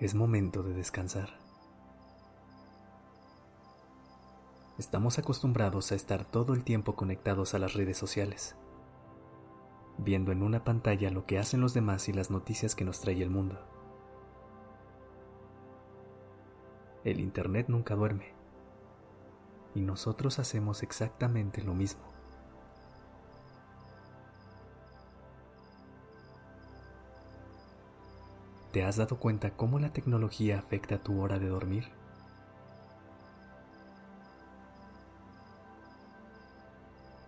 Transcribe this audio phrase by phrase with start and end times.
[0.00, 1.30] Es momento de descansar.
[4.78, 8.56] Estamos acostumbrados a estar todo el tiempo conectados a las redes sociales
[9.98, 13.20] viendo en una pantalla lo que hacen los demás y las noticias que nos trae
[13.20, 13.58] el mundo.
[17.04, 18.32] El Internet nunca duerme
[19.74, 22.17] y nosotros hacemos exactamente lo mismo.
[28.72, 31.88] ¿Te has dado cuenta cómo la tecnología afecta tu hora de dormir?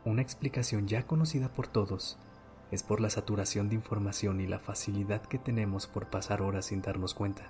[0.05, 2.19] Una explicación ya conocida por todos
[2.70, 6.82] es por la saturación de información y la facilidad que tenemos por pasar horas sin
[6.82, 7.44] darnos cuenta.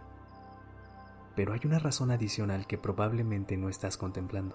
[1.34, 4.54] Pero hay una razón adicional que probablemente no estás contemplando.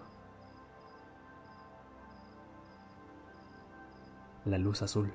[4.45, 5.11] La luz azul.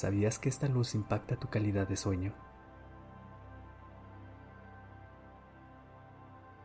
[0.00, 2.32] ¿Sabías que esta luz impacta tu calidad de sueño?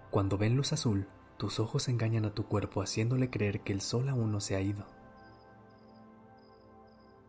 [0.10, 4.08] Cuando ven luz azul, tus ojos engañan a tu cuerpo haciéndole creer que el sol
[4.08, 4.86] aún no se ha ido.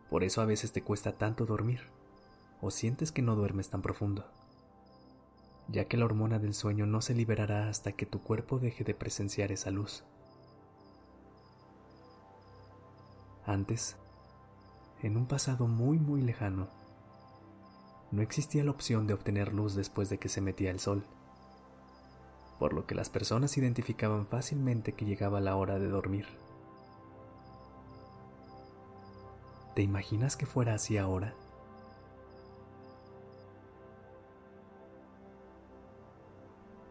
[0.09, 1.81] Por eso a veces te cuesta tanto dormir
[2.61, 4.23] o sientes que no duermes tan profundo,
[5.67, 8.93] ya que la hormona del sueño no se liberará hasta que tu cuerpo deje de
[8.93, 10.05] presenciar esa luz.
[13.45, 13.97] Antes,
[15.01, 16.67] en un pasado muy muy lejano,
[18.11, 21.03] no existía la opción de obtener luz después de que se metía el sol,
[22.57, 26.25] por lo que las personas identificaban fácilmente que llegaba la hora de dormir.
[29.75, 31.35] ¿Te imaginas que fuera así ahora?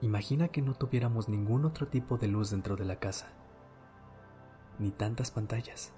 [0.02, 3.26] Imagina que no tuviéramos ningún otro tipo de luz dentro de la casa,
[4.78, 5.92] ni tantas pantallas.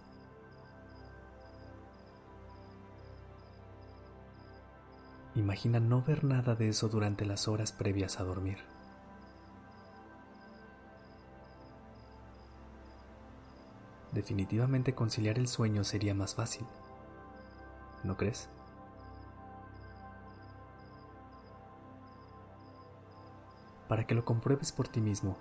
[5.39, 8.59] Imagina no ver nada de eso durante las horas previas a dormir.
[14.19, 16.67] definitivamente conciliar el sueño sería más fácil.
[18.03, 18.49] ¿No crees?
[23.89, 25.37] Para que lo compruebes por ti mismo,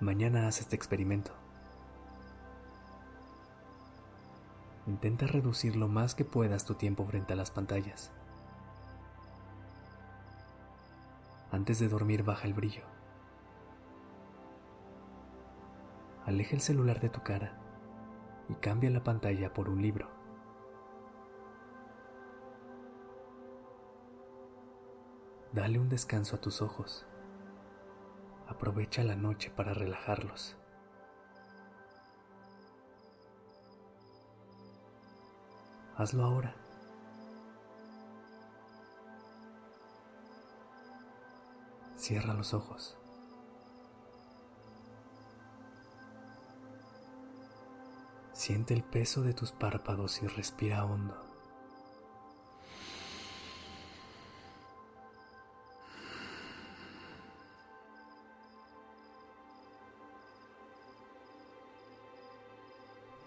[0.00, 1.32] mañana haz este experimento.
[4.86, 8.10] Intenta reducir lo más que puedas tu tiempo frente a las pantallas.
[11.58, 12.84] Antes de dormir baja el brillo.
[16.24, 17.58] aleja el celular de tu cara
[18.48, 20.08] y cambia la pantalla por un libro.
[25.52, 27.04] Dale un descanso a tus ojos.
[28.46, 30.56] Aprovecha la noche para relajarlos.
[35.96, 36.67] Hazlo ahora.
[42.08, 42.96] Cierra los ojos.
[48.32, 51.14] Siente el peso de tus párpados y respira hondo.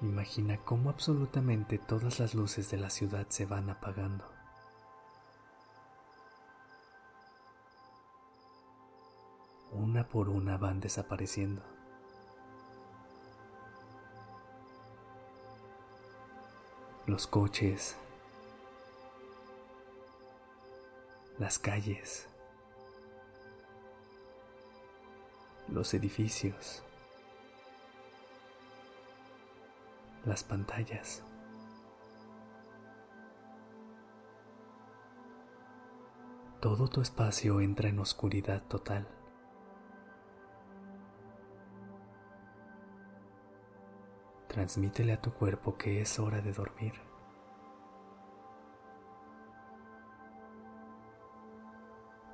[0.02, 4.41] Imagina cómo absolutamente todas las luces de la ciudad se van apagando.
[9.92, 11.62] Una por una van desapareciendo.
[17.08, 17.98] los coches,
[21.40, 22.30] las calles,
[25.68, 26.84] los edificios,
[30.24, 31.22] las pantallas.
[36.62, 39.06] Todo tu espacio entra en oscuridad total.
[44.52, 46.92] transmítele a tu cuerpo que es hora de dormir.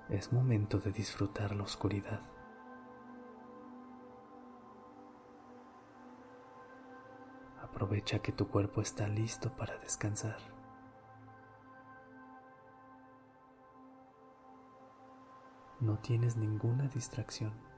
[0.10, 2.22] Es momento de disfrutar la oscuridad.
[7.62, 10.40] Aprovecha que tu cuerpo está listo para descansar.
[15.80, 17.77] No tienes ninguna distracción.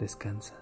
[0.00, 0.54] Descansa.